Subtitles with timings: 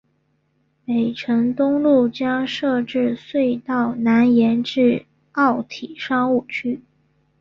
[0.83, 6.81] 北辰东路将设置隧道南延至奥体商务区。